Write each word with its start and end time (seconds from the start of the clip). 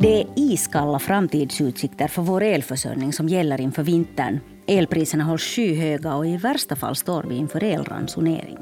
Det 0.00 0.20
är 0.20 0.26
iskalla 0.36 0.98
framtidsutsikter 0.98 2.08
för 2.08 2.22
vår 2.22 2.42
elförsörjning 2.42 3.12
som 3.12 3.28
gäller 3.28 3.60
inför 3.60 3.82
vintern. 3.82 4.40
Elpriserna 4.66 5.24
hålls 5.24 5.42
skyhöga 5.42 6.14
och 6.14 6.26
i 6.26 6.36
värsta 6.36 6.76
fall 6.76 6.96
står 6.96 7.22
vi 7.22 7.36
inför 7.36 7.64
elransonering. 7.64 8.58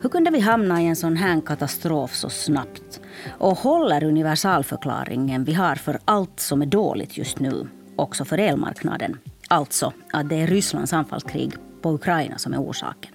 Hur 0.00 0.08
kunde 0.08 0.30
vi 0.30 0.40
hamna 0.40 0.82
i 0.82 0.86
en 0.86 0.96
sån 0.96 1.16
här 1.16 1.40
katastrof 1.40 2.14
så 2.14 2.30
snabbt? 2.30 3.00
Och 3.38 3.58
håller 3.58 4.04
universalförklaringen 4.04 5.44
vi 5.44 5.52
har 5.52 5.74
för 5.74 5.98
allt 6.04 6.40
som 6.40 6.62
är 6.62 6.66
dåligt 6.66 7.16
just 7.18 7.40
nu, 7.40 7.68
också 7.96 8.24
för 8.24 8.38
elmarknaden? 8.38 9.18
Alltså 9.48 9.92
att 10.12 10.28
det 10.28 10.36
är 10.36 10.46
Rysslands 10.46 10.92
anfallskrig 10.92 11.52
på 11.82 11.92
Ukraina 11.92 12.38
som 12.38 12.52
är 12.52 12.58
orsaken. 12.58 13.12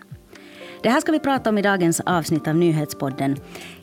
Det 0.84 0.89
här 0.89 1.02
ska 1.02 1.11
vi 1.11 1.20
prata 1.20 1.50
om 1.50 1.57
i 1.57 1.61
dagens 1.61 1.99
avsnitt 1.99 2.47
av 2.47 2.55
Nyhetspodden. 2.55 3.38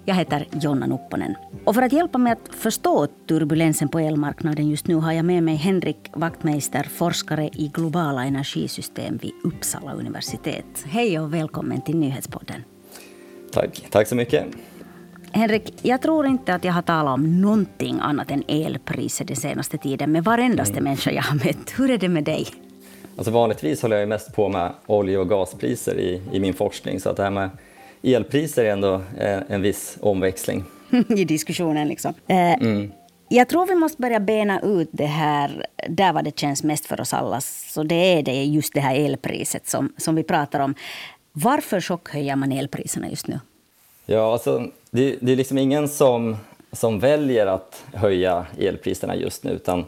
Jag 0.05 0.15
heter 0.15 0.47
Jonna 0.53 0.87
Nupponen. 0.87 1.35
Och 1.65 1.75
för 1.75 1.83
att 1.83 1.93
hjälpa 1.93 2.19
mig 2.19 2.33
att 2.33 2.55
förstå 2.55 3.07
turbulensen 3.07 3.89
på 3.89 3.99
elmarknaden 3.99 4.69
just 4.69 4.87
nu 4.87 4.95
har 4.95 5.13
jag 5.13 5.25
med 5.25 5.43
mig 5.43 5.57
Henrik 5.57 6.11
Wachtmeister, 6.13 6.83
forskare 6.83 7.51
i 7.53 7.71
globala 7.75 8.25
energisystem 8.25 9.17
vid 9.17 9.33
Uppsala 9.45 9.93
universitet. 9.93 10.85
Hej 10.85 11.19
och 11.19 11.35
välkommen 11.35 11.81
till 11.81 11.97
Nyhetspodden. 11.97 12.65
Tack, 13.53 13.87
tack 13.91 14.09
så 14.09 14.15
mycket. 14.15 14.45
Henrik, 15.33 15.75
jag 15.83 16.03
tror 16.03 16.27
inte 16.27 16.55
att 16.55 16.65
jag 16.65 16.73
har 16.73 16.83
talat 16.83 17.15
om 17.15 17.41
någonting 17.41 17.99
annat 18.01 18.31
än 18.31 18.43
elpriser 18.49 19.25
den 19.25 19.37
senaste 19.37 19.79
tiden 19.79 20.13
med 20.13 20.25
varendaste 20.25 20.73
mm. 20.73 20.85
människa 20.85 21.11
jag 21.11 21.23
har 21.23 21.35
mött. 21.35 21.75
Hur 21.79 21.91
är 21.91 21.99
det 21.99 22.09
med 22.09 22.25
dig? 22.25 22.47
Alltså 23.21 23.31
vanligtvis 23.31 23.83
håller 23.83 23.97
jag 23.97 24.09
mest 24.09 24.33
på 24.33 24.49
med 24.49 24.73
olje 24.87 25.19
och 25.19 25.29
gaspriser 25.29 25.99
i, 25.99 26.23
i 26.33 26.41
min 26.41 26.55
forskning 26.55 27.01
så 27.01 27.09
att 27.09 27.17
det 27.17 27.23
här 27.23 27.31
med 27.31 27.51
elpriser 28.03 28.65
är 28.65 28.73
ändå 28.73 29.03
en, 29.19 29.45
en 29.49 29.63
viss 29.63 29.99
omväxling. 30.01 30.65
I 31.09 31.25
diskussionen 31.25 31.89
liksom. 31.89 32.15
Eh, 32.27 32.53
mm. 32.53 32.93
Jag 33.29 33.49
tror 33.49 33.67
vi 33.67 33.75
måste 33.75 34.03
börja 34.03 34.21
bena 34.21 34.61
ut 34.61 34.89
det 34.93 35.07
här 35.07 35.67
där 35.89 36.13
var 36.13 36.23
det 36.23 36.39
känns 36.39 36.63
mest 36.63 36.87
för 36.87 37.01
oss 37.01 37.15
alla. 37.15 37.41
Så 37.41 37.83
det 37.83 37.95
är 37.95 38.23
det 38.23 38.45
just 38.45 38.75
det 38.75 38.81
här 38.81 38.95
elpriset 38.95 39.69
som, 39.69 39.93
som 39.97 40.15
vi 40.15 40.23
pratar 40.23 40.61
om. 40.61 40.75
Varför 41.33 41.81
chockhöjer 41.81 42.37
man 42.37 42.53
elpriserna 42.53 43.11
just 43.11 43.27
nu? 43.27 43.41
Ja, 44.07 44.33
alltså, 44.33 44.67
det, 44.91 45.17
det 45.21 45.33
är 45.33 45.37
liksom 45.37 45.59
ingen 45.59 45.89
som, 45.89 46.37
som 46.73 46.99
väljer 47.01 47.47
att 47.47 47.85
höja 47.95 48.47
elpriserna 48.59 49.17
just 49.17 49.45
nu 49.45 49.51
utan, 49.51 49.85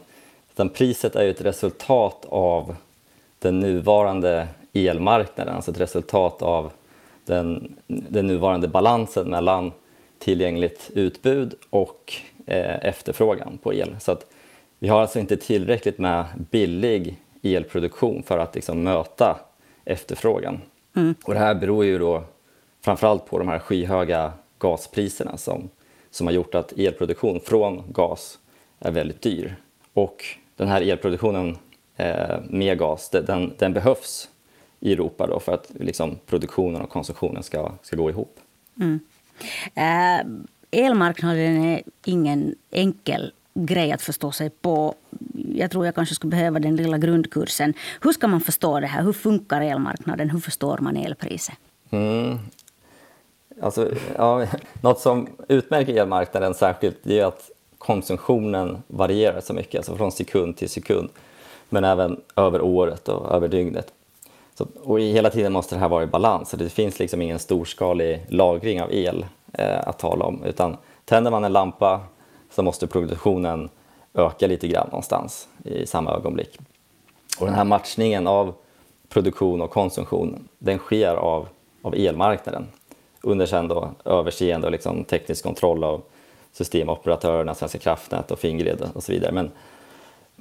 utan 0.53 0.69
priset 0.69 1.16
är 1.16 1.25
ju 1.25 1.30
ett 1.30 1.41
resultat 1.41 2.27
av 2.28 2.77
den 3.42 3.60
nuvarande 3.60 4.48
elmarknaden, 4.72 5.54
alltså 5.54 5.70
ett 5.70 5.80
resultat 5.80 6.42
av 6.42 6.72
den, 7.24 7.76
den 7.86 8.26
nuvarande 8.26 8.68
balansen 8.68 9.30
mellan 9.30 9.72
tillgängligt 10.18 10.90
utbud 10.94 11.54
och 11.70 12.12
eh, 12.46 12.86
efterfrågan 12.86 13.58
på 13.62 13.74
el. 13.74 13.96
Så 14.00 14.12
att 14.12 14.26
vi 14.78 14.88
har 14.88 15.00
alltså 15.00 15.18
inte 15.18 15.36
tillräckligt 15.36 15.98
med 15.98 16.24
billig 16.50 17.16
elproduktion 17.42 18.22
för 18.22 18.38
att 18.38 18.54
liksom 18.54 18.82
möta 18.82 19.40
efterfrågan. 19.84 20.60
Mm. 20.96 21.14
Och 21.24 21.34
det 21.34 21.40
här 21.40 21.54
beror 21.54 21.84
ju 21.84 21.98
då 21.98 22.22
framförallt 22.80 23.26
på 23.26 23.38
de 23.38 23.48
här 23.48 23.58
skyhöga 23.58 24.32
gaspriserna 24.58 25.36
som, 25.36 25.68
som 26.10 26.26
har 26.26 26.34
gjort 26.34 26.54
att 26.54 26.72
elproduktion 26.72 27.40
från 27.40 27.82
gas 27.88 28.38
är 28.78 28.90
väldigt 28.90 29.22
dyr. 29.22 29.56
Och 29.92 30.24
den 30.56 30.68
här 30.68 30.80
elproduktionen 30.80 31.58
med 32.48 32.78
gas, 32.78 33.11
den, 33.11 33.53
den 33.58 33.72
behövs 33.72 34.28
i 34.81 34.92
Europa 34.92 35.27
då 35.27 35.41
för 35.41 35.53
att 35.53 35.70
liksom, 35.81 36.19
produktionen 36.27 36.83
och 36.83 36.91
konsumtionen 36.91 37.42
ska, 37.42 37.72
ska 37.83 37.97
gå 37.97 38.11
ihop. 38.11 38.41
Mm. 38.81 39.00
Eh, 39.75 40.81
elmarknaden 40.84 41.64
är 41.64 41.83
ingen 42.05 42.55
enkel 42.70 43.33
grej 43.55 43.92
att 43.92 44.03
förstå 44.03 44.33
sig 44.33 44.50
på. 44.50 44.94
Jag 45.54 45.71
tror 45.71 45.84
jag 45.84 45.94
kanske 45.94 46.15
skulle 46.15 46.31
behöva 46.31 46.59
den 46.59 46.76
lilla 46.76 46.99
grundkursen. 46.99 47.75
Hur 48.00 48.12
ska 48.12 48.28
man 48.28 48.41
förstå 48.41 48.81
det 48.81 48.87
här? 48.87 49.03
Hur 49.03 49.12
funkar 49.12 49.60
elmarknaden? 49.60 50.31
Hur 50.31 50.41
förstår 50.41 50.78
man 50.78 50.97
elpriset? 50.97 51.55
Mm. 51.91 52.38
Alltså, 53.62 53.91
ja, 54.16 54.47
något 54.81 55.00
som 55.00 55.28
utmärker 55.49 55.94
elmarknaden 55.94 56.55
särskilt 56.55 57.06
är 57.06 57.25
att 57.25 57.50
konsumtionen 57.78 58.82
varierar 58.87 59.41
så 59.41 59.55
mycket, 59.55 59.78
alltså 59.78 59.97
från 59.97 60.12
sekund 60.12 60.56
till 60.56 60.69
sekund 60.69 61.10
men 61.72 61.84
även 61.84 62.21
över 62.37 62.60
året 62.60 63.09
och 63.09 63.34
över 63.34 63.49
dygnet. 63.49 63.93
Så, 64.55 64.66
och 64.83 65.00
hela 65.00 65.31
tiden 65.31 65.53
måste 65.53 65.75
det 65.75 65.78
här 65.78 65.88
vara 65.88 66.03
i 66.03 66.06
balans, 66.06 66.50
så 66.50 66.56
det 66.56 66.69
finns 66.69 66.99
liksom 66.99 67.22
ingen 67.22 67.38
storskalig 67.38 68.27
lagring 68.28 68.83
av 68.83 68.93
el 68.93 69.27
eh, 69.53 69.88
att 69.88 69.99
tala 69.99 70.25
om, 70.25 70.44
utan 70.44 70.77
tänder 71.05 71.31
man 71.31 71.44
en 71.44 71.53
lampa 71.53 72.00
så 72.50 72.62
måste 72.62 72.87
produktionen 72.87 73.71
öka 74.15 74.47
lite 74.47 74.69
grann 74.69 74.87
någonstans 74.87 75.49
i 75.65 75.87
samma 75.87 76.15
ögonblick. 76.15 76.59
Och 77.41 77.47
den 77.47 77.55
här 77.55 77.65
matchningen 77.65 78.27
av 78.27 78.55
produktion 79.09 79.61
och 79.61 79.71
konsumtion, 79.71 80.49
den 80.59 80.78
sker 80.78 81.15
av, 81.15 81.49
av 81.82 81.94
elmarknaden 81.94 82.66
under 83.22 83.47
sen 83.47 83.69
då 83.69 83.91
överseende 84.05 84.66
och 84.66 84.72
liksom 84.72 85.05
teknisk 85.05 85.44
kontroll 85.44 85.84
av 85.84 86.03
systemoperatörerna, 86.53 87.55
Svenska 87.55 87.78
kraftnät 87.78 88.31
och 88.31 88.38
Fingrid 88.38 88.88
och 88.94 89.03
så 89.03 89.12
vidare. 89.12 89.32
Men 89.32 89.50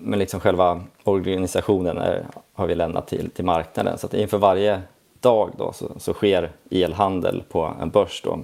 men 0.03 0.19
liksom 0.19 0.39
själva 0.39 0.83
organisationen 1.03 1.97
är, 1.97 2.25
har 2.53 2.67
vi 2.67 2.75
lämnat 2.75 3.07
till, 3.07 3.29
till 3.29 3.45
marknaden. 3.45 3.97
Så 3.97 4.05
att 4.05 4.13
inför 4.13 4.37
varje 4.37 4.81
dag 5.19 5.51
då, 5.57 5.73
så, 5.73 5.91
så 5.97 6.13
sker 6.13 6.51
elhandel 6.71 7.43
på 7.49 7.73
en 7.81 7.89
börs 7.89 8.21
då, 8.23 8.39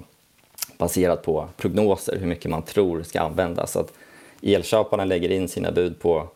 baserat 0.78 1.22
på 1.22 1.48
prognoser, 1.56 2.16
hur 2.18 2.26
mycket 2.26 2.50
man 2.50 2.62
tror 2.62 3.02
ska 3.02 3.20
användas. 3.20 3.72
Så 3.72 3.80
att 3.80 3.92
elköparna 4.42 5.04
lägger 5.04 5.30
in 5.30 5.48
sina 5.48 5.70
bud 5.70 6.00
på 6.00 6.28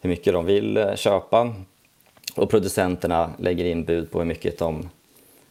hur 0.00 0.10
mycket 0.10 0.32
de 0.32 0.44
vill 0.44 0.76
eh, 0.76 0.94
köpa 0.94 1.54
och 2.36 2.50
producenterna 2.50 3.30
lägger 3.38 3.64
in 3.64 3.84
bud 3.84 4.10
på 4.10 4.18
hur 4.18 4.26
mycket 4.26 4.58
de 4.58 4.88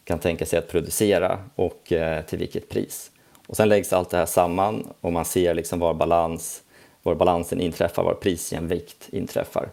kan 0.04 0.18
tänka 0.18 0.46
sig 0.46 0.58
att 0.58 0.68
producera 0.68 1.38
och 1.54 1.92
eh, 1.92 2.24
till 2.24 2.38
vilket 2.38 2.68
pris. 2.68 3.10
Och 3.46 3.56
sen 3.56 3.68
läggs 3.68 3.92
allt 3.92 4.10
det 4.10 4.16
här 4.16 4.26
samman 4.26 4.86
och 5.00 5.12
man 5.12 5.24
ser 5.24 5.54
liksom 5.54 5.78
var 5.78 5.94
balans 5.94 6.62
var 7.02 7.14
balansen 7.14 7.60
inträffar, 7.60 8.04
var 8.04 8.14
prisjämvikt 8.14 9.08
inträffar. 9.12 9.68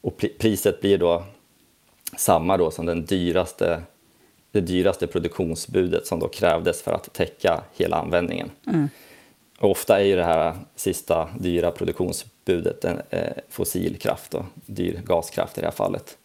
Och 0.00 0.24
priset 0.38 0.80
blir 0.80 0.98
då 0.98 1.24
samma 2.16 2.56
då 2.56 2.70
som 2.70 2.86
den 2.86 3.04
dyraste, 3.04 3.82
det 4.50 4.60
dyraste 4.60 5.06
produktionsbudet 5.06 6.06
som 6.06 6.20
då 6.20 6.28
krävdes 6.28 6.82
för 6.82 6.92
att 6.92 7.12
täcka 7.12 7.62
hela 7.76 7.96
användningen. 7.96 8.50
Mm. 8.66 8.88
Och 9.58 9.70
ofta 9.70 10.00
är 10.00 10.04
ju 10.04 10.16
det 10.16 10.24
här 10.24 10.54
sista 10.76 11.28
dyra 11.38 11.70
produktionsbudet 11.70 12.84
en, 12.84 13.00
eh, 13.10 13.32
fossilkraft, 13.48 14.34
och 14.34 14.44
dyr 14.66 15.02
gaskraft 15.04 15.58
i 15.58 15.60
det 15.60 15.66
här 15.66 15.74
fallet. 15.74 16.16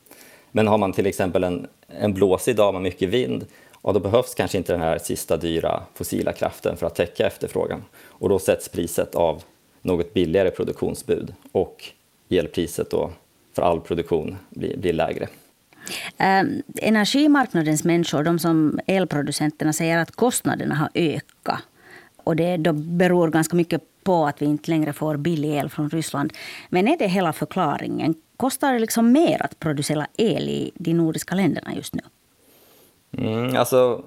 Men 0.51 0.67
har 0.67 0.77
man 0.77 0.93
till 0.93 1.05
exempel 1.05 1.43
en, 1.43 1.67
en 1.87 2.13
blåsig 2.13 2.55
dag 2.55 2.73
med 2.73 2.81
mycket 2.83 3.09
vind, 3.09 3.45
och 3.73 3.93
då 3.93 3.99
behövs 3.99 4.35
kanske 4.35 4.57
inte 4.57 4.73
den 4.73 4.81
här 4.81 4.97
sista 4.97 5.37
dyra 5.37 5.83
fossila 5.93 6.33
kraften 6.33 6.77
för 6.77 6.87
att 6.87 6.95
täcka 6.95 7.27
efterfrågan. 7.27 7.83
Och 7.95 8.29
då 8.29 8.39
sätts 8.39 8.69
priset 8.69 9.15
av 9.15 9.43
något 9.85 10.13
billigare 10.13 10.51
produktionsbud 10.51 11.33
och 11.51 11.83
elpriset 12.29 12.91
då 12.91 13.11
för 13.53 13.61
all 13.61 13.81
produktion 13.81 14.37
blir, 14.49 14.77
blir 14.77 14.93
lägre. 14.93 15.27
Eh, 16.17 16.43
energimarknadens 16.81 17.83
människor, 17.83 18.23
de 18.23 18.39
som 18.39 18.79
elproducenterna, 18.87 19.73
säger 19.73 19.97
att 19.97 20.11
kostnaderna 20.11 20.75
har 20.75 20.89
ökat. 20.93 21.59
Och 22.23 22.35
det 22.35 22.57
då 22.57 22.73
beror 22.73 23.27
ganska 23.27 23.55
mycket 23.55 23.81
på 24.03 24.25
att 24.25 24.41
vi 24.41 24.45
inte 24.45 24.71
längre 24.71 24.93
får 24.93 25.17
billig 25.17 25.55
el 25.55 25.69
från 25.69 25.89
Ryssland. 25.89 26.33
Men 26.69 26.87
är 26.87 26.97
det 26.97 27.07
hela 27.07 27.33
förklaringen? 27.33 28.15
Kostar 28.37 28.73
det 28.73 28.79
liksom 28.79 29.11
mer 29.11 29.41
att 29.41 29.59
producera 29.59 30.07
el 30.17 30.49
i 30.49 30.71
de 30.75 30.93
nordiska 30.93 31.35
länderna 31.35 31.75
just 31.75 31.93
nu? 31.95 32.01
Mm, 33.17 33.55
alltså, 33.55 34.03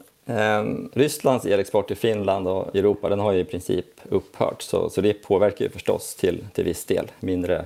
Rysslands 0.92 1.46
elexport 1.46 1.86
till 1.86 1.96
Finland 1.96 2.48
och 2.48 2.76
Europa 2.76 3.08
den 3.08 3.20
har 3.20 3.32
ju 3.32 3.40
i 3.40 3.44
princip 3.44 3.86
upphört 4.08 4.62
så, 4.62 4.90
så 4.90 5.00
det 5.00 5.12
påverkar 5.12 5.64
ju 5.64 5.70
förstås 5.70 6.14
till, 6.14 6.46
till 6.54 6.64
viss 6.64 6.84
del 6.84 7.10
mindre, 7.20 7.64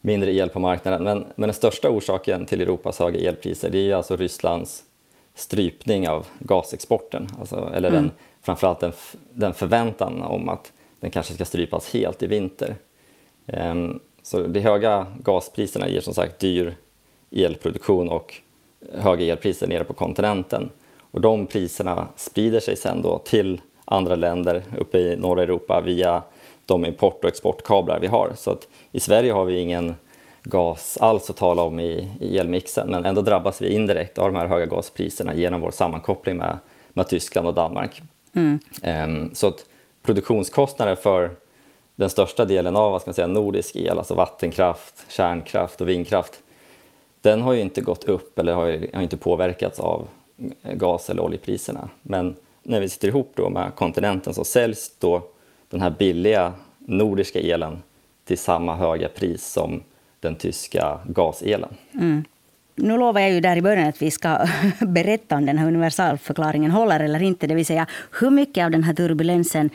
mindre 0.00 0.32
el 0.34 0.48
på 0.48 0.58
marknaden. 0.58 1.04
Men, 1.04 1.26
men 1.34 1.48
den 1.48 1.54
största 1.54 1.90
orsaken 1.90 2.46
till 2.46 2.60
Europas 2.60 2.98
höga 2.98 3.28
elpriser 3.28 3.70
det 3.70 3.78
är 3.78 3.82
ju 3.82 3.92
alltså 3.92 4.16
Rysslands 4.16 4.84
strypning 5.34 6.08
av 6.08 6.26
gasexporten. 6.38 7.28
Alltså, 7.38 7.70
eller 7.74 7.88
mm. 7.88 8.02
den, 8.02 8.10
framförallt 8.42 8.80
den, 8.80 8.92
den 9.32 9.54
förväntan 9.54 10.22
om 10.22 10.48
att 10.48 10.72
den 11.00 11.10
kanske 11.10 11.34
ska 11.34 11.44
strypas 11.44 11.94
helt 11.94 12.22
i 12.22 12.26
vinter. 12.26 12.74
Um, 13.46 14.00
så 14.22 14.42
de 14.42 14.60
höga 14.60 15.06
gaspriserna 15.22 15.88
ger 15.88 16.00
som 16.00 16.14
sagt 16.14 16.38
dyr 16.38 16.76
elproduktion 17.30 18.08
och 18.08 18.34
höga 18.92 19.32
elpriser 19.32 19.66
nere 19.66 19.84
på 19.84 19.92
kontinenten. 19.92 20.70
Och 21.16 21.22
de 21.22 21.46
priserna 21.46 22.08
sprider 22.16 22.60
sig 22.60 22.76
sen 22.76 23.02
då 23.02 23.18
till 23.18 23.60
andra 23.84 24.14
länder 24.14 24.62
uppe 24.78 24.98
i 24.98 25.16
norra 25.16 25.42
Europa 25.42 25.82
via 25.84 26.22
de 26.66 26.84
import 26.84 27.24
och 27.24 27.30
exportkablar 27.30 28.00
vi 28.00 28.06
har. 28.06 28.32
Så 28.36 28.50
att 28.50 28.68
i 28.92 29.00
Sverige 29.00 29.32
har 29.32 29.44
vi 29.44 29.58
ingen 29.58 29.94
gas 30.42 30.98
alls 31.00 31.30
att 31.30 31.36
tala 31.36 31.62
om 31.62 31.80
i, 31.80 32.08
i 32.20 32.38
elmixen 32.38 32.90
men 32.90 33.04
ändå 33.04 33.22
drabbas 33.22 33.62
vi 33.62 33.68
indirekt 33.68 34.18
av 34.18 34.32
de 34.32 34.38
här 34.38 34.46
höga 34.46 34.66
gaspriserna 34.66 35.34
genom 35.34 35.60
vår 35.60 35.70
sammankoppling 35.70 36.36
med, 36.36 36.58
med 36.88 37.08
Tyskland 37.08 37.48
och 37.48 37.54
Danmark. 37.54 38.02
Mm. 38.32 38.58
Um, 38.84 39.34
så 39.34 39.46
att 39.46 39.66
produktionskostnader 40.02 40.94
för, 40.94 41.30
den 41.94 42.10
största 42.10 42.44
delen 42.44 42.76
av 42.76 42.92
vad 42.92 43.00
ska 43.00 43.08
man 43.08 43.14
säga, 43.14 43.26
nordisk 43.26 43.76
el, 43.76 43.98
alltså 43.98 44.14
vattenkraft, 44.14 45.04
kärnkraft 45.08 45.80
och 45.80 45.88
vindkraft, 45.88 46.32
den 47.20 47.42
har 47.42 47.52
ju 47.52 47.60
inte 47.60 47.80
gått 47.80 48.04
upp 48.04 48.38
eller 48.38 48.52
har, 48.52 48.94
har 48.94 49.02
inte 49.02 49.16
påverkats 49.16 49.80
av 49.80 50.08
gas 50.62 51.10
eller 51.10 51.22
oljepriserna. 51.22 51.88
Men 52.02 52.36
när 52.62 52.80
vi 52.80 52.88
sitter 52.88 53.08
ihop 53.08 53.32
då 53.34 53.50
med 53.50 53.74
kontinenten 53.74 54.34
så 54.34 54.44
säljs 54.44 54.96
då 54.98 55.22
den 55.70 55.80
här 55.80 55.90
billiga 55.90 56.52
nordiska 56.78 57.38
elen 57.40 57.82
till 58.24 58.38
samma 58.38 58.76
höga 58.76 59.08
pris 59.08 59.46
som 59.46 59.82
den 60.20 60.36
tyska 60.36 61.00
gaselen. 61.06 61.74
Mm. 61.94 62.24
Nu 62.74 62.98
lovade 62.98 63.20
jag 63.20 63.32
ju 63.32 63.40
där 63.40 63.56
i 63.56 63.62
början 63.62 63.88
att 63.88 64.02
vi 64.02 64.10
ska 64.10 64.38
berätta 64.80 65.36
om 65.36 65.46
den 65.46 65.58
här 65.58 65.66
universalförklaringen 65.66 66.70
håller 66.70 67.00
eller 67.00 67.22
inte. 67.22 67.46
Det 67.46 67.54
vill 67.54 67.66
säga 67.66 67.86
hur 68.20 68.30
mycket 68.30 68.64
av 68.64 68.70
den 68.70 68.82
här 68.82 68.94
turbulensen 68.94 69.70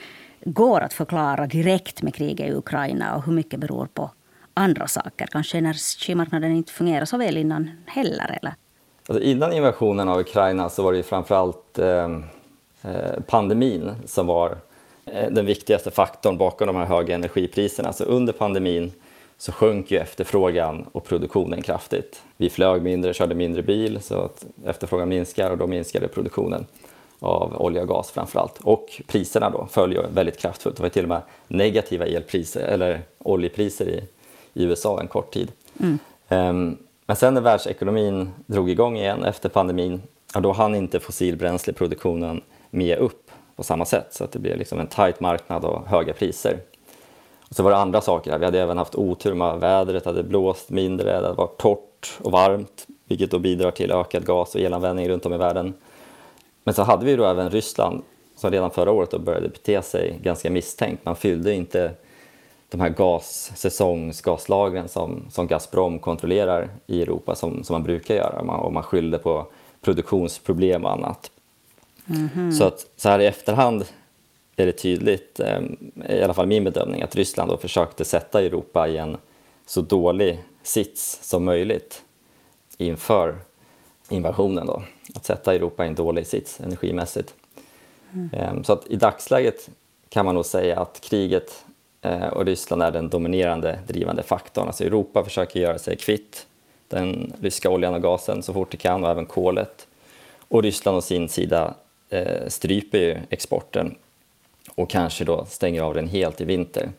går 0.45 0.81
att 0.81 0.93
förklara 0.93 1.47
direkt 1.47 2.01
med 2.01 2.15
kriget 2.15 2.49
i 2.49 2.53
Ukraina 2.53 3.15
och 3.15 3.25
hur 3.25 3.33
mycket 3.33 3.59
beror 3.59 3.85
på 3.85 4.11
andra 4.53 4.87
saker. 4.87 5.27
Kanske 5.31 5.57
energimarknaden 5.57 6.51
inte 6.51 6.71
fungerar 6.71 7.05
så 7.05 7.17
väl 7.17 7.37
innan 7.37 7.71
heller? 7.85 8.39
Eller? 8.41 8.53
Alltså 9.07 9.23
innan 9.23 9.53
invasionen 9.53 10.09
av 10.09 10.19
Ukraina 10.19 10.69
så 10.69 10.83
var 10.83 10.93
det 10.93 11.03
framförallt 11.03 11.79
eh, 11.79 12.11
eh, 12.81 13.21
pandemin 13.27 13.91
som 14.05 14.27
var 14.27 14.57
eh, 15.05 15.31
den 15.31 15.45
viktigaste 15.45 15.91
faktorn 15.91 16.37
bakom 16.37 16.67
de 16.67 16.75
här 16.75 16.85
höga 16.85 17.15
energipriserna. 17.15 17.93
Så 17.93 18.03
under 18.03 18.33
pandemin 18.33 18.91
så 19.37 19.51
sjönk 19.51 19.91
ju 19.91 19.97
efterfrågan 19.97 20.85
och 20.91 21.05
produktionen 21.05 21.61
kraftigt. 21.61 22.21
Vi 22.37 22.49
flög 22.49 22.81
mindre, 22.81 23.13
körde 23.13 23.35
mindre 23.35 23.61
bil 23.61 24.01
så 24.01 24.21
att 24.21 24.45
efterfrågan 24.65 25.09
minskar 25.09 25.51
och 25.51 25.57
då 25.57 25.67
minskade 25.67 26.07
produktionen 26.07 26.65
av 27.19 27.61
olja 27.61 27.81
och 27.81 27.87
gas 27.87 28.11
framför 28.11 28.39
allt. 28.39 28.59
Och 28.63 29.01
priserna 29.07 29.49
då 29.49 29.67
föll 29.71 29.93
ju 29.93 30.01
väldigt 30.13 30.37
kraftfullt. 30.37 30.75
Det 30.75 30.83
var 30.83 30.89
till 30.89 31.03
och 31.03 31.09
med 31.09 31.21
negativa 31.47 32.05
elpriser 32.05 32.61
eller 32.61 33.01
oljepriser 33.17 33.85
i, 33.89 34.03
i 34.53 34.63
USA 34.63 34.99
en 35.01 35.07
kort 35.07 35.33
tid. 35.33 35.51
Mm. 35.79 35.99
Um, 36.29 36.77
men 37.11 37.15
sen 37.15 37.33
när 37.33 37.41
världsekonomin 37.41 38.29
drog 38.45 38.69
igång 38.69 38.97
igen 38.97 39.23
efter 39.23 39.49
pandemin, 39.49 40.01
ja, 40.33 40.39
då 40.39 40.51
hann 40.51 40.75
inte 40.75 40.99
fossilbränsleproduktionen 40.99 42.41
med 42.69 42.97
upp 42.97 43.31
på 43.55 43.63
samma 43.63 43.85
sätt 43.85 44.07
så 44.09 44.23
att 44.23 44.31
det 44.31 44.39
blev 44.39 44.57
liksom 44.57 44.79
en 44.79 44.87
tajt 44.87 45.19
marknad 45.19 45.65
och 45.65 45.87
höga 45.87 46.13
priser. 46.13 46.59
Och 47.49 47.55
så 47.55 47.63
var 47.63 47.71
det 47.71 47.77
andra 47.77 48.01
saker 48.01 48.31
här. 48.31 48.37
Vi 48.37 48.45
hade 48.45 48.61
även 48.61 48.77
haft 48.77 48.95
otur 48.95 49.33
med 49.33 49.59
vädret, 49.59 50.03
det 50.03 50.09
hade 50.09 50.23
blåst 50.23 50.69
mindre, 50.69 51.09
det 51.09 51.15
hade 51.15 51.33
varit 51.33 51.57
torrt 51.57 52.19
och 52.21 52.31
varmt 52.31 52.87
vilket 53.05 53.31
då 53.31 53.39
bidrar 53.39 53.71
till 53.71 53.91
ökad 53.91 54.25
gas 54.25 54.55
och 54.55 54.61
elanvändning 54.61 55.09
runt 55.09 55.25
om 55.25 55.33
i 55.33 55.37
världen. 55.37 55.73
Men 56.63 56.73
så 56.73 56.83
hade 56.83 57.05
vi 57.05 57.15
då 57.15 57.25
även 57.25 57.49
Ryssland 57.49 58.01
som 58.35 58.51
redan 58.51 58.71
förra 58.71 58.91
året 58.91 59.11
då 59.11 59.19
började 59.19 59.49
bete 59.49 59.81
sig 59.81 60.19
ganska 60.23 60.49
misstänkt. 60.49 61.05
Man 61.05 61.15
fyllde 61.15 61.53
inte 61.53 61.91
de 62.71 62.79
här 62.79 62.89
gassäsongsgaslagren 62.89 64.87
som, 64.87 65.25
som 65.29 65.47
Gazprom 65.47 65.99
kontrollerar 65.99 66.69
i 66.87 67.01
Europa 67.01 67.35
som, 67.35 67.63
som 67.63 67.73
man 67.73 67.83
brukar 67.83 68.15
göra 68.15 68.43
man, 68.43 68.59
och 68.59 68.73
man 68.73 68.83
skyllde 68.83 69.17
på 69.17 69.47
produktionsproblem 69.81 70.85
och 70.85 70.91
annat. 70.91 71.31
Mm 72.09 72.29
-hmm. 72.35 72.51
Så, 72.51 72.63
att, 72.63 72.87
så 72.95 73.09
här 73.09 73.19
i 73.19 73.25
efterhand 73.25 73.85
är 74.55 74.65
det 74.65 74.71
tydligt, 74.71 75.39
eh, 75.39 75.61
i 76.09 76.23
alla 76.23 76.33
fall 76.33 76.47
min 76.47 76.63
bedömning, 76.63 77.01
att 77.01 77.15
Ryssland 77.15 77.51
då 77.51 77.57
försökte 77.57 78.05
sätta 78.05 78.41
Europa 78.41 78.87
i 78.87 78.97
en 78.97 79.17
så 79.65 79.81
dålig 79.81 80.43
sits 80.63 81.19
som 81.21 81.45
möjligt 81.45 82.01
inför 82.77 83.35
invasionen. 84.09 84.67
Då. 84.67 84.83
Att 85.15 85.25
sätta 85.25 85.55
Europa 85.55 85.85
i 85.85 85.87
en 85.87 85.95
dålig 85.95 86.27
sits 86.27 86.59
energimässigt. 86.59 87.33
Mm. 88.13 88.63
Så 88.63 88.73
att 88.73 88.87
i 88.87 88.95
dagsläget 88.95 89.69
kan 90.09 90.25
man 90.25 90.35
nog 90.35 90.45
säga 90.45 90.79
att 90.79 91.01
kriget 91.01 91.65
och 92.31 92.45
Ryssland 92.45 92.81
är 92.81 92.91
den 92.91 93.09
dominerande 93.09 93.79
drivande 93.87 94.23
faktorn. 94.23 94.67
Alltså 94.67 94.83
Europa 94.83 95.23
försöker 95.23 95.59
göra 95.59 95.79
sig 95.79 95.97
kvitt 95.97 96.47
den 96.87 97.33
ryska 97.41 97.69
oljan 97.69 97.93
och 97.93 98.01
gasen 98.01 98.43
så 98.43 98.53
fort 98.53 98.71
det 98.71 98.77
kan 98.77 99.03
och 99.03 99.09
även 99.09 99.25
kolet. 99.25 99.87
Och 100.47 100.63
Ryssland 100.63 100.97
å 100.97 101.01
sin 101.01 101.29
sida 101.29 101.73
eh, 102.09 102.47
stryper 102.47 102.97
ju 102.97 103.17
exporten 103.29 103.95
och 104.75 104.89
kanske 104.89 105.23
då 105.23 105.45
stänger 105.45 105.81
av 105.81 105.93
den 105.93 106.07
helt 106.07 106.41
i 106.41 106.45
vinter. 106.45 106.89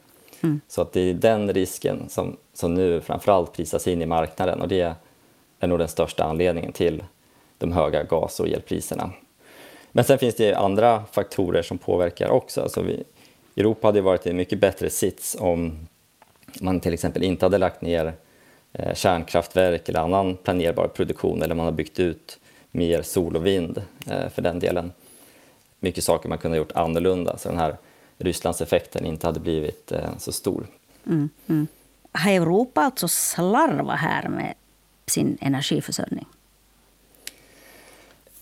Mm. 0.41 0.61
Så 0.69 0.83
att 0.83 0.93
det 0.93 1.01
är 1.01 1.15
den 1.15 1.53
risken 1.53 2.09
som, 2.09 2.37
som 2.55 2.75
nu 2.75 3.01
framförallt 3.01 3.53
prisas 3.53 3.89
in 3.89 4.03
i 4.03 4.07
marknaden 4.07 4.61
och 4.61 4.69
det 4.69 4.95
är 5.61 5.67
nog 5.67 5.79
den 5.79 5.89
största 5.89 6.25
anledningen 6.25 6.73
till 6.73 7.05
de 7.59 7.73
höga 7.73 8.03
gas 8.03 8.41
och 8.41 8.49
elpriserna. 8.49 9.11
Men 9.93 10.05
sen 10.05 10.19
finns 10.19 10.35
det 10.35 10.55
andra 10.55 11.05
faktorer 11.13 11.63
som 11.63 11.79
påverkar 11.79 12.29
också. 12.29 12.63
Alltså 12.63 12.83
vi, 12.83 13.05
Europa 13.57 13.89
hade 13.89 14.01
varit 14.01 14.27
i 14.27 14.31
en 14.31 14.37
mycket 14.37 14.61
bättre 14.61 14.91
sits 14.91 15.37
om 15.41 15.89
man 16.61 16.81
till 16.81 16.95
exempel 16.95 17.23
inte 17.23 17.45
hade 17.45 17.59
lagt 17.59 17.83
ner 17.83 18.15
eh, 18.73 18.95
kärnkraftverk 18.95 19.89
eller 19.89 20.01
annan 20.01 20.37
planerbar 20.37 20.89
produktion 20.89 21.43
eller 21.43 21.55
man 21.55 21.65
har 21.65 21.73
byggt 21.73 22.01
ut 22.01 22.39
mer 22.71 23.03
sol 23.03 23.37
och 23.37 23.47
vind 23.47 23.83
eh, 24.07 24.29
för 24.29 24.43
den 24.43 24.59
delen. 24.59 24.93
Mycket 25.81 26.05
saker 26.05 26.29
man 26.29 26.39
kunde 26.39 26.57
ha 26.57 26.59
gjort 26.59 26.73
annorlunda 26.73 27.39
så 27.39 27.49
den 27.49 27.59
här 27.59 27.77
Rysslandseffekten 28.19 29.07
inte 29.07 29.27
hade 29.27 29.41
blivit 29.41 29.93
eh, 29.93 30.19
så 30.19 30.33
stor. 30.33 30.67
Mm, 31.07 31.29
mm. 31.47 31.67
Har 32.13 32.31
Europa 32.31 32.81
alltså 32.81 33.09
slarvat 33.09 33.99
här 33.99 34.29
med 34.29 34.55
sin 35.07 35.39
energiförsörjning? 35.41 36.27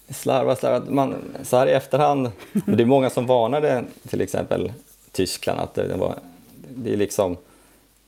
Slarva, 0.09 0.57
slarva. 0.57 0.91
Man, 0.91 1.15
så 1.43 1.57
här 1.57 1.67
i 1.67 1.73
efterhand, 1.73 2.31
det 2.67 2.83
är 2.83 2.87
många 2.87 3.11
som 3.11 3.27
varnade 3.27 3.85
till 4.09 4.21
exempel 4.21 4.73
Tyskland 5.13 5.61
att 5.61 5.75
det, 5.75 5.97
var, 5.97 6.19
det 6.69 6.93
är 6.93 6.97
liksom 6.97 7.37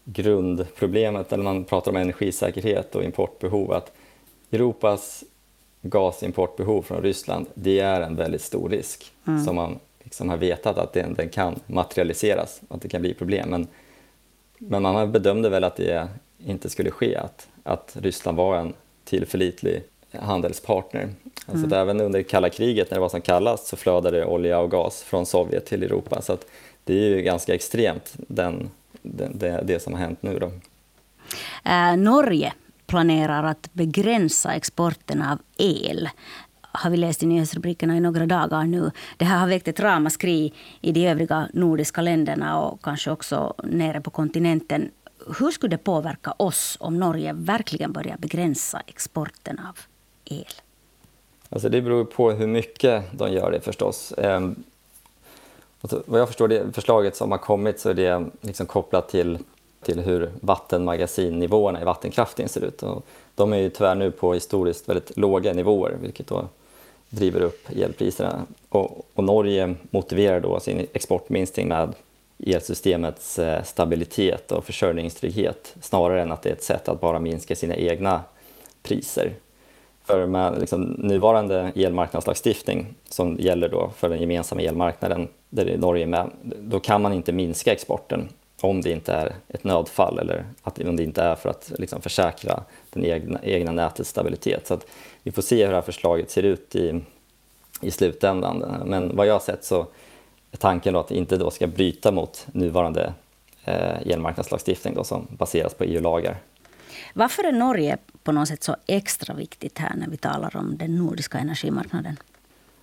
grundproblemet 0.04 1.30
när 1.30 1.38
man 1.38 1.64
pratar 1.64 1.90
om 1.90 1.96
energisäkerhet 1.96 2.94
och 2.94 3.04
importbehov 3.04 3.72
att 3.72 3.92
Europas 4.50 5.24
gasimportbehov 5.82 6.82
från 6.82 7.02
Ryssland, 7.02 7.46
det 7.54 7.80
är 7.80 8.00
en 8.00 8.16
väldigt 8.16 8.42
stor 8.42 8.68
risk 8.68 9.12
mm. 9.26 9.44
som 9.44 9.56
man 9.56 9.78
liksom 10.02 10.28
har 10.28 10.36
vetat 10.36 10.78
att 10.78 10.92
den, 10.92 11.14
den, 11.14 11.28
kan 11.28 11.60
materialiseras, 11.66 12.60
att 12.68 12.82
det 12.82 12.88
kan 12.88 13.00
bli 13.00 13.14
problem. 13.14 13.50
Men, 13.50 13.66
men 14.58 14.82
man 14.82 15.12
bedömde 15.12 15.48
väl 15.48 15.64
att 15.64 15.76
det 15.76 16.08
inte 16.46 16.70
skulle 16.70 16.90
ske, 16.90 17.16
att, 17.16 17.48
att 17.62 17.96
Ryssland 18.00 18.36
var 18.36 18.56
en 18.56 18.72
tillförlitlig 19.04 19.82
handelspartner. 20.10 21.08
Alltså 21.46 21.66
mm. 21.66 21.78
även 21.78 22.00
under 22.00 22.22
kalla 22.22 22.48
kriget 22.48 22.90
när 22.90 22.96
det 22.96 23.00
var 23.00 23.08
som 23.08 23.20
kallast 23.20 23.66
så 23.66 23.76
flödade 23.76 24.24
olja 24.24 24.58
och 24.58 24.70
gas 24.70 25.02
från 25.02 25.26
Sovjet 25.26 25.66
till 25.66 25.82
Europa. 25.82 26.22
Så 26.22 26.36
det 26.84 26.94
är 26.94 27.16
ju 27.16 27.22
ganska 27.22 27.54
extremt 27.54 28.12
den, 28.16 28.70
det, 29.02 29.62
det 29.64 29.82
som 29.82 29.92
har 29.92 30.00
hänt 30.00 30.22
nu. 30.22 30.38
Då. 30.38 30.52
Äh, 31.64 31.96
Norge 31.96 32.52
planerar 32.86 33.44
att 33.44 33.72
begränsa 33.72 34.54
exporten 34.54 35.22
av 35.22 35.38
el 35.56 36.08
har 36.72 36.90
vi 36.90 36.96
läst 36.96 37.22
i 37.22 37.26
nyhetsrubrikerna 37.26 37.96
i 37.96 38.00
några 38.00 38.26
dagar 38.26 38.64
nu. 38.64 38.90
Det 39.16 39.24
här 39.24 39.38
har 39.38 39.48
väckt 39.48 39.68
ett 39.68 39.80
ramaskri 39.80 40.52
i 40.80 40.92
de 40.92 41.06
övriga 41.06 41.48
nordiska 41.52 42.00
länderna 42.00 42.60
och 42.60 42.82
kanske 42.82 43.10
också 43.10 43.54
nere 43.64 44.00
på 44.00 44.10
kontinenten. 44.10 44.90
Hur 45.38 45.50
skulle 45.50 45.70
det 45.70 45.84
påverka 45.84 46.34
oss 46.36 46.76
om 46.80 46.98
Norge 46.98 47.32
verkligen 47.32 47.92
börjar 47.92 48.16
begränsa 48.18 48.82
exporten 48.86 49.58
av 49.58 49.78
el? 50.24 50.52
Alltså 51.48 51.68
det 51.68 51.82
beror 51.82 52.04
på 52.04 52.30
hur 52.30 52.46
mycket 52.46 53.18
de 53.18 53.32
gör 53.32 53.50
det 53.50 53.60
förstås. 53.60 54.12
Alltså 55.82 56.02
vad 56.06 56.20
jag 56.20 56.28
förstår 56.28 56.48
det 56.48 56.72
förslaget 56.72 57.16
som 57.16 57.30
har 57.30 57.38
kommit 57.38 57.80
så 57.80 57.90
är 57.90 57.94
det 57.94 58.26
liksom 58.40 58.66
kopplat 58.66 59.08
till, 59.08 59.38
till 59.82 60.00
hur 60.00 60.30
vattenmagasinnivåerna 60.40 61.80
i 61.80 61.84
vattenkraften 61.84 62.48
ser 62.48 62.64
ut. 62.64 62.82
Och 62.82 63.04
de 63.34 63.52
är 63.52 63.56
ju 63.56 63.70
tyvärr 63.70 63.94
nu 63.94 64.10
på 64.10 64.34
historiskt 64.34 64.88
väldigt 64.88 65.16
låga 65.16 65.52
nivåer 65.52 65.96
vilket 66.02 66.26
då 66.26 66.44
driver 67.08 67.40
upp 67.40 67.68
elpriserna. 67.76 68.42
Och, 68.68 69.06
och 69.14 69.24
Norge 69.24 69.74
motiverar 69.90 70.40
då 70.40 70.60
sin 70.60 70.86
exportminskning 70.92 71.68
med 71.68 71.94
elsystemets 72.46 73.38
eh, 73.38 73.62
stabilitet 73.62 74.52
och 74.52 74.64
försörjningstrygghet 74.64 75.74
snarare 75.80 76.22
än 76.22 76.32
att 76.32 76.42
det 76.42 76.48
är 76.48 76.52
ett 76.52 76.62
sätt 76.62 76.88
att 76.88 77.00
bara 77.00 77.18
minska 77.18 77.56
sina 77.56 77.76
egna 77.76 78.20
priser. 78.82 79.32
För 80.04 80.26
med 80.26 80.60
liksom 80.60 80.82
nuvarande 80.82 81.72
elmarknadslagstiftning 81.74 82.86
som 83.08 83.36
gäller 83.40 83.68
då 83.68 83.90
för 83.96 84.08
den 84.08 84.20
gemensamma 84.20 84.62
elmarknaden, 84.62 85.28
där 85.52 85.66
är 85.66 85.78
Norge 85.78 86.06
med, 86.06 86.30
då 86.42 86.80
kan 86.80 87.02
man 87.02 87.12
inte 87.12 87.32
minska 87.32 87.72
exporten 87.72 88.28
om 88.60 88.80
det 88.80 88.90
inte 88.90 89.12
är 89.12 89.34
ett 89.48 89.64
nödfall 89.64 90.18
eller 90.18 90.44
att, 90.62 90.78
om 90.78 90.96
det 90.96 91.02
inte 91.02 91.22
är 91.22 91.34
för 91.34 91.48
att 91.48 91.72
liksom 91.78 92.02
försäkra 92.02 92.62
den 92.90 93.04
egna, 93.04 93.40
egna 93.42 93.72
nätets 93.72 94.10
stabilitet. 94.10 94.66
Så 94.66 94.78
vi 95.22 95.32
får 95.32 95.42
se 95.42 95.64
hur 95.64 95.70
det 95.70 95.74
här 95.74 95.82
förslaget 95.82 96.30
ser 96.30 96.42
ut 96.42 96.76
i, 96.76 97.00
i 97.80 97.90
slutändan. 97.90 98.82
Men 98.86 99.16
vad 99.16 99.26
jag 99.26 99.32
har 99.32 99.40
sett 99.40 99.64
så 99.64 99.86
är 100.50 100.56
tanken 100.56 100.96
att 100.96 101.08
det 101.08 101.16
inte 101.16 101.36
då 101.36 101.50
ska 101.50 101.66
bryta 101.66 102.12
mot 102.12 102.46
nuvarande 102.52 103.12
eh, 103.64 104.08
elmarknadslagstiftning 104.12 104.94
då, 104.94 105.04
som 105.04 105.26
baseras 105.30 105.74
på 105.74 105.84
EU-lagar. 105.84 106.36
Varför 107.14 107.44
är 107.44 107.52
Norge 107.52 107.98
på 108.22 108.32
något 108.32 108.48
sätt 108.48 108.62
så 108.62 108.76
extra 108.86 109.34
viktigt 109.34 109.78
här 109.78 109.96
när 109.96 110.08
vi 110.08 110.16
talar 110.16 110.56
om 110.56 110.76
den 110.78 110.96
nordiska 110.96 111.38
energimarknaden? 111.38 112.16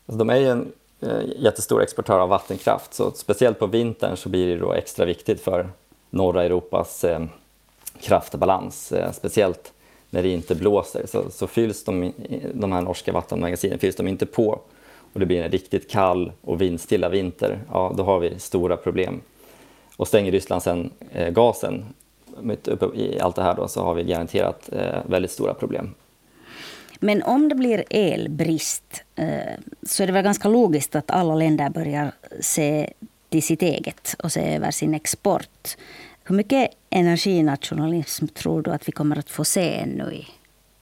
Alltså, 0.05 0.17
de 0.17 0.29
är 0.29 0.35
ju 0.35 0.49
en 0.49 0.71
Eh, 1.01 1.21
jättestor 1.37 1.81
exportör 1.81 2.19
av 2.19 2.29
vattenkraft 2.29 2.93
så 2.93 3.11
speciellt 3.11 3.59
på 3.59 3.67
vintern 3.67 4.17
så 4.17 4.29
blir 4.29 4.47
det 4.47 4.57
då 4.57 4.73
extra 4.73 5.05
viktigt 5.05 5.41
för 5.41 5.69
norra 6.09 6.43
Europas 6.43 7.03
eh, 7.03 7.25
kraftbalans. 8.01 8.91
Eh, 8.91 9.11
speciellt 9.11 9.73
när 10.09 10.23
det 10.23 10.29
inte 10.29 10.55
blåser 10.55 11.05
så, 11.05 11.31
så 11.31 11.47
fylls 11.47 11.83
de, 11.83 12.13
de 12.53 12.71
här 12.71 12.81
norska 12.81 13.11
vattenmagasinen 13.11 13.79
fylls 13.79 13.95
de 13.95 14.07
inte 14.07 14.25
på 14.25 14.59
och 15.13 15.19
det 15.19 15.25
blir 15.25 15.43
en 15.43 15.51
riktigt 15.51 15.89
kall 15.89 16.31
och 16.41 16.61
vindstilla 16.61 17.09
vinter, 17.09 17.59
ja 17.71 17.93
då 17.97 18.03
har 18.03 18.19
vi 18.19 18.39
stora 18.39 18.77
problem. 18.77 19.21
Och 19.97 20.07
stänger 20.07 20.31
Ryssland 20.31 20.63
sen 20.63 20.91
eh, 21.11 21.29
gasen 21.29 21.85
mitt 22.41 22.67
uppe 22.67 22.85
i 22.85 23.19
allt 23.19 23.35
det 23.35 23.43
här 23.43 23.55
då, 23.55 23.67
så 23.67 23.83
har 23.83 23.93
vi 23.93 24.03
garanterat 24.03 24.69
eh, 24.71 24.97
väldigt 25.05 25.31
stora 25.31 25.53
problem. 25.53 25.93
Men 26.99 27.23
om 27.23 27.49
det 27.49 27.55
blir 27.55 27.83
elbrist 27.89 29.03
eh, 29.15 29.25
så 29.83 30.03
är 30.03 30.07
det 30.07 30.13
väl 30.13 30.23
ganska 30.23 30.49
logiskt 30.49 30.95
att 30.95 31.11
alla 31.11 31.35
länder 31.35 31.69
börjar 31.69 32.11
se 32.39 32.93
till 33.29 33.43
sitt 33.43 33.61
eget 33.61 34.15
och 34.23 34.31
se 34.31 34.55
över 34.55 34.71
sin 34.71 34.93
export. 34.93 35.77
Hur 36.23 36.35
mycket 36.35 36.71
energinationalism 36.89 38.27
tror 38.27 38.61
du 38.61 38.71
att 38.71 38.87
vi 38.87 38.91
kommer 38.91 39.19
att 39.19 39.29
få 39.29 39.45
se 39.45 39.73
ännu 39.73 40.11
i 40.13 40.27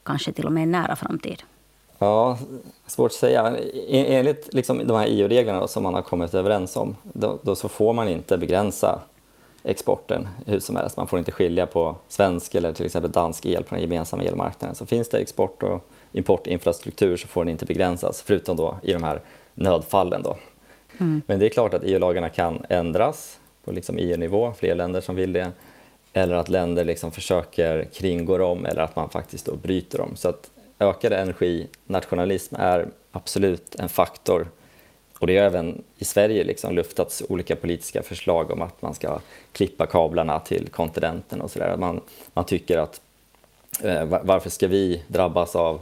kanske 0.03 0.31
till 0.31 0.45
och 0.45 0.51
med 0.51 0.63
en 0.63 0.71
nära 0.71 0.95
framtid? 0.95 1.43
Ja, 2.00 2.38
svårt 2.88 3.12
att 3.12 3.17
säga. 3.17 3.57
Enligt 3.89 4.53
liksom 4.53 4.88
de 4.88 4.97
här 4.97 5.07
EU-reglerna 5.09 5.67
som 5.67 5.83
man 5.83 5.93
har 5.93 6.01
kommit 6.01 6.33
överens 6.33 6.75
om, 6.75 6.95
då, 7.03 7.39
då, 7.41 7.55
så 7.55 7.69
får 7.69 7.93
man 7.93 8.07
inte 8.07 8.38
begränsa 8.38 9.00
exporten 9.63 10.27
hur 10.45 10.59
som 10.59 10.75
helst. 10.75 10.97
Man 10.97 11.07
får 11.07 11.19
inte 11.19 11.31
skilja 11.31 11.65
på 11.65 11.95
svensk 12.07 12.55
eller 12.55 12.74
till 12.74 12.86
exempel 12.86 13.12
dansk 13.12 13.45
el 13.45 13.63
på 13.63 13.75
den 13.75 13.81
gemensamma 13.81 14.24
elmarknaden. 14.24 14.75
Så 14.75 14.86
finns 14.86 15.09
det 15.09 15.17
export 15.17 15.63
och 15.63 15.89
importinfrastruktur 16.11 17.17
så 17.17 17.27
får 17.27 17.45
den 17.45 17.51
inte 17.51 17.65
begränsas, 17.65 18.21
förutom 18.21 18.57
då 18.57 18.77
i 18.83 18.93
de 18.93 19.03
här 19.03 19.21
nödfallen. 19.53 20.21
Då. 20.23 20.37
Mm. 20.97 21.21
Men 21.27 21.39
det 21.39 21.45
är 21.45 21.49
klart 21.49 21.73
att 21.73 21.83
EU-lagarna 21.83 22.29
kan 22.29 22.65
ändras 22.69 23.39
på 23.63 23.71
liksom 23.71 23.97
EU-nivå, 23.97 24.53
fler 24.57 24.75
länder 24.75 25.01
som 25.01 25.15
vill 25.15 25.33
det. 25.33 25.51
Eller 26.13 26.35
att 26.35 26.49
länder 26.49 26.85
liksom 26.85 27.11
försöker 27.11 27.83
kringgå 27.83 28.37
dem 28.37 28.65
eller 28.65 28.81
att 28.81 28.95
man 28.95 29.09
faktiskt 29.09 29.45
då 29.45 29.55
bryter 29.55 29.97
dem. 29.97 30.15
Så 30.15 30.29
att 30.29 30.49
ökad 30.79 31.13
energinationalism 31.13 32.55
är 32.55 32.87
absolut 33.11 33.75
en 33.75 33.89
faktor. 33.89 34.47
Och 35.19 35.27
det 35.27 35.37
har 35.37 35.45
även 35.45 35.83
i 35.97 36.05
Sverige 36.05 36.43
liksom 36.43 36.75
luftats 36.75 37.23
olika 37.29 37.55
politiska 37.55 38.03
förslag 38.03 38.51
om 38.51 38.61
att 38.61 38.81
man 38.81 38.93
ska 38.93 39.19
klippa 39.51 39.85
kablarna 39.85 40.39
till 40.39 40.67
kontinenten 40.67 41.41
och 41.41 41.51
sådär. 41.51 41.77
Man, 41.77 42.01
man 42.33 42.45
tycker 42.45 42.77
att 42.77 43.01
eh, 43.83 44.05
varför 44.05 44.49
ska 44.49 44.67
vi 44.67 45.03
drabbas 45.07 45.55
av 45.55 45.81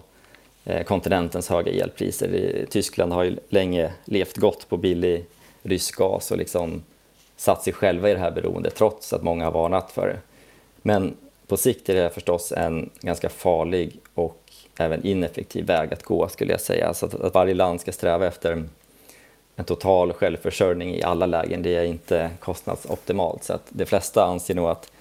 Eh, 0.66 0.84
kontinentens 0.84 1.50
höga 1.50 1.72
elpriser? 1.72 2.66
Tyskland 2.70 3.14
har 3.14 3.24
ju 3.24 3.38
länge 3.50 3.94
levt 4.06 4.38
gott 4.38 4.70
på 4.70 4.78
billig 4.78 5.26
rysk 5.64 5.96
gas 5.96 6.32
och 6.32 6.38
liksom 6.38 6.84
satt 7.36 7.64
sig 7.64 7.74
själva 7.74 8.10
i 8.10 8.14
det 8.14 8.20
här 8.20 8.32
beroendet 8.32 8.76
trots 8.76 9.14
att 9.14 9.24
många 9.24 9.46
har 9.46 9.52
varnat 9.52 9.92
för 9.92 10.08
det. 10.08 10.20
Men 10.82 11.16
på 11.48 11.58
sikt 11.58 11.90
är 11.90 11.96
det 11.96 12.10
förstås 12.10 12.52
en 12.52 12.90
ganska 13.02 13.30
farlig 13.30 14.00
och 14.14 14.42
även 14.78 15.06
ineffektiv 15.06 15.66
väg 15.66 15.94
att 15.94 16.04
gå 16.04 16.28
skulle 16.28 16.52
jag 16.52 16.62
säga. 16.62 16.94
Så 16.94 17.06
att, 17.06 17.14
att 17.14 17.34
varje 17.34 17.54
land 17.54 17.82
ska 17.82 17.92
sträva 17.92 18.28
efter 18.28 18.64
en 19.56 19.66
total 19.66 20.14
självförsörjning 20.14 20.96
i 20.96 21.04
alla 21.04 21.26
lägen, 21.26 21.62
det 21.62 21.76
är 21.76 21.84
inte 21.84 22.30
kostnadsoptimalt. 22.40 23.44
Så 23.44 23.54
att 23.54 23.66
de 23.70 23.86
flesta 23.86 24.26
anser 24.26 24.56
nog 24.56 24.70
att, 24.70 24.92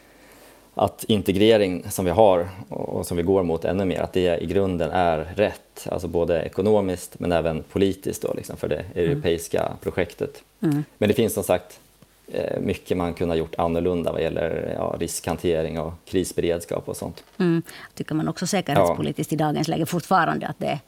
att 0.75 1.05
integrering 1.05 1.85
som 1.91 2.05
vi 2.05 2.11
har 2.11 2.49
och 2.69 3.07
som 3.07 3.17
vi 3.17 3.23
går 3.23 3.43
mot 3.43 3.65
ännu 3.65 3.85
mer, 3.85 4.01
att 4.01 4.13
det 4.13 4.43
i 4.43 4.47
grunden 4.47 4.91
är 4.91 5.19
rätt. 5.37 5.89
Alltså 5.91 6.09
både 6.09 6.43
ekonomiskt 6.43 7.21
men 7.21 7.33
även 7.33 7.63
politiskt 7.63 8.23
då, 8.23 8.35
liksom 8.35 8.57
för 8.57 8.69
det 8.69 8.85
europeiska 8.95 9.61
mm. 9.61 9.79
projektet. 9.83 10.43
Mm. 10.63 10.85
Men 10.99 11.09
det 11.09 11.15
finns 11.15 11.35
som 11.35 11.45
sagt 11.45 11.81
Eh, 12.27 12.61
mycket 12.61 12.97
man 12.97 13.15
kunde 13.15 13.35
ha 13.35 13.39
gjort 13.39 13.55
annorlunda 13.59 14.13
vad 14.13 14.23
gäller 14.23 14.75
ja, 14.79 14.97
riskhantering 14.99 15.81
och 15.81 15.93
krisberedskap 16.05 16.89
och 16.89 16.97
sånt. 16.97 17.25
Mm. 17.39 17.63
Tycker 17.95 18.15
man 18.15 18.29
också 18.29 18.47
säkerhetspolitiskt 18.47 19.33
ja. 19.33 19.37
i 19.37 19.39
dagens 19.39 19.69
läge 19.69 19.87
fortfarande 19.87 20.47
att 20.47 20.59
det, 20.59 20.81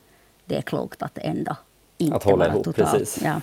det 0.44 0.56
är 0.56 0.62
klokt 0.62 1.02
att 1.02 1.18
ändå 1.18 1.56
inte 1.98 2.16
att 2.16 2.24
hålla 2.24 2.48
ihop, 2.48 2.64
totalt. 2.64 2.92
Precis. 2.92 3.22
Ja. 3.24 3.40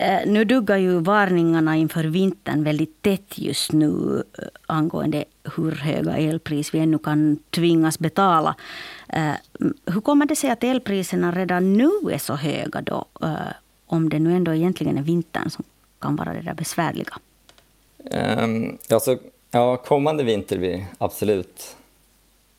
Eh, 0.00 0.26
nu 0.26 0.44
duggar 0.44 0.76
ju 0.76 1.00
varningarna 1.00 1.76
inför 1.76 2.04
vintern 2.04 2.64
väldigt 2.64 3.02
tätt 3.02 3.38
just 3.38 3.72
nu 3.72 4.22
eh, 4.38 4.44
angående 4.66 5.24
hur 5.56 5.72
höga 5.72 6.16
elpris 6.16 6.74
vi 6.74 6.78
ännu 6.78 6.98
kan 6.98 7.38
tvingas 7.50 7.98
betala. 7.98 8.54
Eh, 9.08 9.32
hur 9.86 10.00
kommer 10.00 10.26
det 10.26 10.36
sig 10.36 10.50
att 10.50 10.64
elpriserna 10.64 11.32
redan 11.32 11.72
nu 11.72 11.90
är 12.12 12.18
så 12.18 12.34
höga 12.34 12.82
då? 12.82 13.04
Om 13.86 14.08
det 14.08 14.18
nu 14.18 14.32
ändå 14.36 14.54
egentligen 14.54 14.98
är 14.98 15.02
vintern 15.02 15.50
som 15.50 15.64
kan 15.98 16.16
vara 16.16 16.32
det 16.32 16.42
där 16.42 16.54
besvärliga? 16.54 17.18
Um, 18.42 18.78
alltså, 18.90 19.18
ja, 19.50 19.76
kommande 19.76 20.24
vinter 20.24 20.58
blir 20.58 20.84
absolut 20.98 21.76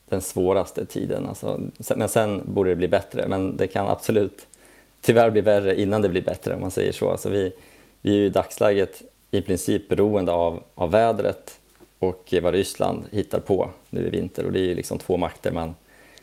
den 0.09 0.21
svåraste 0.21 0.85
tiden. 0.85 1.27
Alltså, 1.27 1.59
men 1.95 2.09
sen 2.09 2.41
borde 2.45 2.69
det 2.69 2.75
bli 2.75 2.87
bättre. 2.87 3.27
Men 3.27 3.57
det 3.57 3.67
kan 3.67 3.87
absolut 3.87 4.48
tyvärr 5.01 5.29
bli 5.29 5.41
värre 5.41 5.81
innan 5.81 6.01
det 6.01 6.09
blir 6.09 6.21
bättre 6.21 6.55
om 6.55 6.61
man 6.61 6.71
säger 6.71 6.91
så. 6.91 7.09
Alltså, 7.09 7.29
vi, 7.29 7.51
vi 8.01 8.11
är 8.11 8.15
ju 8.15 8.25
i 8.25 8.29
dagsläget 8.29 9.01
i 9.31 9.41
princip 9.41 9.89
beroende 9.89 10.31
av, 10.31 10.63
av 10.75 10.91
vädret 10.91 11.59
och 11.99 12.33
vad 12.41 12.53
Ryssland 12.53 13.03
hittar 13.11 13.39
på 13.39 13.69
nu 13.89 14.07
i 14.07 14.09
vinter. 14.09 14.45
Och 14.45 14.51
det 14.51 14.59
är 14.59 14.65
ju 14.65 14.75
liksom 14.75 14.97
två 14.97 15.17
makter 15.17 15.51
man 15.51 15.75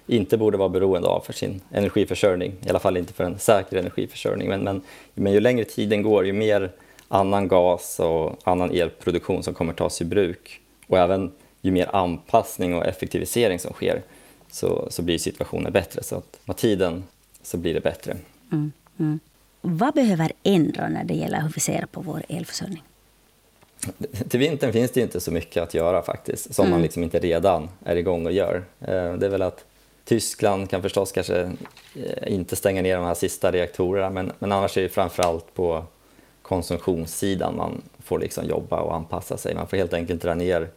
inte 0.06 0.36
borde 0.36 0.56
vara 0.56 0.68
beroende 0.68 1.08
av 1.08 1.20
för 1.20 1.32
sin 1.32 1.60
energiförsörjning. 1.70 2.54
I 2.66 2.68
alla 2.68 2.78
fall 2.78 2.96
inte 2.96 3.12
för 3.12 3.24
en 3.24 3.38
säker 3.38 3.76
energiförsörjning. 3.76 4.48
Men, 4.48 4.60
men, 4.60 4.82
men 5.14 5.32
ju 5.32 5.40
längre 5.40 5.64
tiden 5.64 6.02
går, 6.02 6.26
ju 6.26 6.32
mer 6.32 6.70
annan 7.08 7.48
gas 7.48 8.00
och 8.00 8.38
annan 8.44 8.70
elproduktion 8.70 9.42
som 9.42 9.54
kommer 9.54 9.72
tas 9.72 10.00
i 10.00 10.04
bruk 10.04 10.60
och 10.86 10.98
även 10.98 11.32
ju 11.60 11.70
mer 11.70 11.88
anpassning 11.92 12.74
och 12.74 12.86
effektivisering 12.86 13.58
som 13.58 13.72
sker 13.72 14.02
så, 14.50 14.86
så 14.90 15.02
blir 15.02 15.18
situationen 15.18 15.72
bättre. 15.72 16.02
Så 16.02 16.16
att 16.16 16.38
med 16.44 16.56
tiden 16.56 17.04
så 17.42 17.56
blir 17.56 17.74
det 17.74 17.80
bättre. 17.80 18.16
Mm, 18.52 18.72
mm. 18.98 19.20
Vad 19.60 19.94
behöver 19.94 20.32
ändra 20.42 20.88
när 20.88 21.04
det 21.04 21.14
gäller 21.14 21.40
hur 21.40 21.48
vi 21.48 21.60
ser 21.60 21.86
på 21.92 22.00
vår 22.00 22.22
elförsörjning? 22.28 22.82
Till 24.28 24.40
vintern 24.40 24.72
finns 24.72 24.90
det 24.90 25.00
inte 25.00 25.20
så 25.20 25.30
mycket 25.30 25.62
att 25.62 25.74
göra 25.74 26.02
faktiskt, 26.02 26.54
som 26.54 26.64
mm. 26.64 26.70
man 26.72 26.82
liksom 26.82 27.02
inte 27.02 27.18
redan 27.18 27.68
är 27.84 27.96
igång 27.96 28.26
och 28.26 28.32
gör. 28.32 28.64
Eh, 28.80 29.14
det 29.14 29.26
är 29.26 29.28
väl 29.28 29.42
att 29.42 29.64
Tyskland 30.04 30.70
kan 30.70 30.82
förstås 30.82 31.12
kanske 31.12 31.50
eh, 31.94 32.32
inte 32.32 32.56
stänga 32.56 32.82
ner 32.82 32.96
de 32.96 33.04
här 33.04 33.14
sista 33.14 33.52
reaktorerna, 33.52 34.10
men, 34.10 34.32
men 34.38 34.52
annars 34.52 34.78
är 34.78 34.82
det 34.82 34.88
framför 34.88 35.22
allt 35.22 35.54
på 35.54 35.84
konsumtionssidan 36.42 37.56
man 37.56 37.82
får 37.98 38.18
liksom 38.18 38.44
jobba 38.44 38.80
och 38.80 38.94
anpassa 38.94 39.36
sig. 39.36 39.54
Man 39.54 39.66
får 39.66 39.76
helt 39.76 39.92
enkelt 39.92 40.22
dra 40.22 40.34
ner 40.34 40.68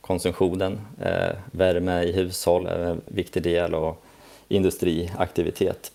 konsumtionen. 0.00 0.80
Eh, 1.00 1.36
värme 1.50 2.02
i 2.02 2.12
hushåll 2.12 2.66
är 2.66 2.78
en 2.78 3.00
viktig 3.06 3.42
del 3.42 3.74
och 3.74 4.02
industriaktivitet. 4.48 5.92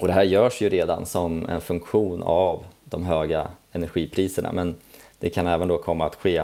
Och 0.00 0.06
det 0.06 0.12
här 0.12 0.22
görs 0.22 0.60
ju 0.60 0.68
redan 0.68 1.06
som 1.06 1.46
en 1.46 1.60
funktion 1.60 2.22
av 2.22 2.64
de 2.84 3.06
höga 3.06 3.50
energipriserna 3.72 4.52
men 4.52 4.74
det 5.18 5.30
kan 5.30 5.46
även 5.46 5.68
då 5.68 5.78
komma 5.78 6.06
att 6.06 6.14
ske, 6.14 6.42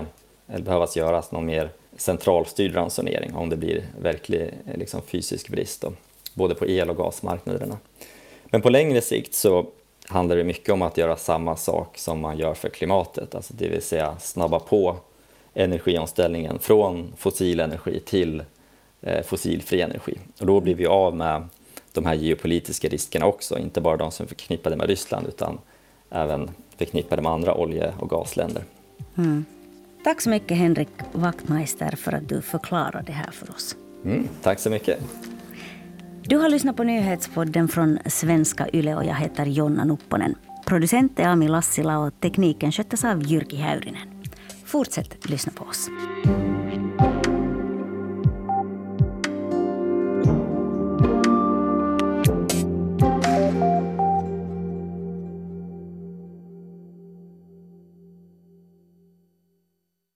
eller 0.48 0.64
behövas 0.64 0.96
göras 0.96 1.32
någon 1.32 1.46
mer 1.46 1.70
centralstyrd 1.96 2.74
ransonering 2.74 3.34
om 3.34 3.48
det 3.48 3.56
blir 3.56 3.84
verklig 4.00 4.50
liksom, 4.74 5.02
fysisk 5.02 5.48
brist, 5.48 5.80
då, 5.80 5.92
både 6.34 6.54
på 6.54 6.66
el 6.66 6.90
och 6.90 6.96
gasmarknaderna. 6.96 7.78
Men 8.44 8.62
på 8.62 8.70
längre 8.70 9.00
sikt 9.00 9.34
så 9.34 9.66
handlar 10.08 10.36
det 10.36 10.44
mycket 10.44 10.68
om 10.68 10.82
att 10.82 10.98
göra 10.98 11.16
samma 11.16 11.56
sak 11.56 11.98
som 11.98 12.20
man 12.20 12.38
gör 12.38 12.54
för 12.54 12.68
klimatet, 12.68 13.34
alltså 13.34 13.54
det 13.54 13.68
vill 13.68 13.82
säga 13.82 14.18
snabba 14.18 14.58
på 14.58 14.96
energiomställningen 15.54 16.58
från 16.58 17.12
fossil 17.16 17.60
energi 17.60 18.00
till 18.00 18.42
eh, 19.00 19.22
fossilfri 19.22 19.80
energi. 19.80 20.18
Och 20.40 20.46
då 20.46 20.60
blir 20.60 20.74
vi 20.74 20.86
av 20.86 21.16
med 21.16 21.48
de 21.94 22.06
här 22.06 22.14
geopolitiska 22.14 22.88
riskerna 22.88 23.26
också, 23.26 23.58
inte 23.58 23.80
bara 23.80 23.96
de 23.96 24.12
som 24.12 24.24
är 24.24 24.28
förknippade 24.28 24.76
med 24.76 24.86
Ryssland 24.86 25.26
utan 25.26 25.58
även 26.10 26.50
förknippade 26.76 27.22
med 27.22 27.32
andra 27.32 27.54
olje 27.54 27.92
och 27.98 28.10
gasländer. 28.10 28.64
Mm. 29.16 29.44
Tack 30.04 30.20
så 30.20 30.30
mycket 30.30 30.56
Henrik 30.56 30.88
Wachtmeister 31.12 31.96
för 31.96 32.12
att 32.12 32.28
du 32.28 32.42
förklarade 32.42 33.02
det 33.06 33.12
här 33.12 33.30
för 33.30 33.50
oss. 33.50 33.76
Mm, 34.04 34.28
tack 34.42 34.58
så 34.58 34.70
mycket. 34.70 35.00
Du 36.22 36.36
har 36.36 36.48
lyssnat 36.48 36.76
på 36.76 36.84
nyhetspodden 36.84 37.68
från 37.68 37.98
svenska 38.06 38.68
Yle 38.72 38.94
och 38.94 39.04
jag 39.04 39.14
heter 39.14 39.46
Jonna 39.46 39.84
Nupponen. 39.84 40.34
Producent 40.66 41.18
är 41.18 41.24
Ami 41.24 41.48
Lassila 41.48 41.98
och 41.98 42.20
tekniken 42.20 42.72
sköttes 42.72 43.04
av 43.04 43.22
Jyrki 43.22 43.56
Häyrinen. 43.56 44.22
Fortsätt 44.64 45.28
lyssna 45.28 45.52
på 45.56 45.64
oss. 45.64 45.88